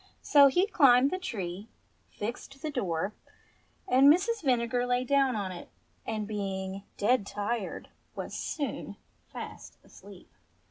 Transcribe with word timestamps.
So 0.23 0.47
he 0.47 0.65
climbed 0.65 1.11
the 1.11 1.19
tree, 1.19 1.67
fixed 2.09 2.59
the 2.63 2.71
door, 2.71 3.13
and 3.87 4.11
Mrs. 4.11 4.41
Vinegar 4.43 4.87
lay 4.87 5.03
down 5.03 5.35
on 5.35 5.51
it, 5.51 5.69
and 6.07 6.27
being 6.27 6.81
dead 6.97 7.23
tired 7.27 7.87
was 8.15 8.33
soon 8.35 8.97
fast 9.27 9.77
asleep. 9.83 10.31